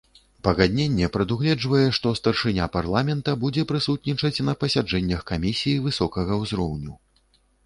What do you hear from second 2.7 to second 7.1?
парламента будзе прысутнічаць на пасяджэннях камісіі высокага ўзроўню.